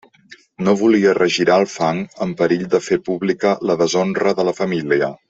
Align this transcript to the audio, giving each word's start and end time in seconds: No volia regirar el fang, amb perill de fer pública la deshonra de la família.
No 0.67 0.71
volia 0.79 1.11
regirar 1.17 1.57
el 1.63 1.67
fang, 1.75 2.01
amb 2.27 2.39
perill 2.41 2.65
de 2.75 2.81
fer 2.89 2.99
pública 3.11 3.53
la 3.71 3.77
deshonra 3.83 4.35
de 4.41 4.49
la 4.51 4.57
família. 4.63 5.17